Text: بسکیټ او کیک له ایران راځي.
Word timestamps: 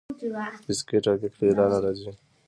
بسکیټ 0.67 1.05
او 1.09 1.15
کیک 1.21 1.33
له 1.39 1.45
ایران 1.47 1.69
راځي. 1.83 2.09